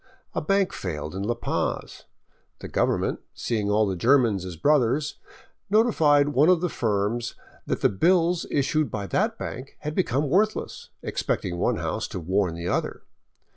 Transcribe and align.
A 0.33 0.41
bank 0.41 0.73
failed 0.73 1.13
in 1.13 1.21
La 1.21 1.35
Paz. 1.35 2.05
The 2.57 2.67
government, 2.67 3.19
seeing 3.35 3.69
all 3.69 3.85
the 3.85 3.95
Germans 3.95 4.45
as 4.45 4.55
brothers, 4.55 5.19
notified 5.69 6.29
one 6.29 6.49
of 6.49 6.59
the 6.59 6.69
firms 6.69 7.35
that 7.67 7.81
the 7.81 7.89
bills 7.89 8.47
issued 8.49 8.89
by 8.89 9.05
that 9.05 9.37
bank 9.37 9.75
had 9.81 9.93
become 9.93 10.27
worthless, 10.27 10.89
expecting 11.03 11.59
one 11.59 11.75
house 11.77 12.07
to 12.07 12.19
warn 12.19 12.55
the 12.55 12.67
other. 12.67 13.03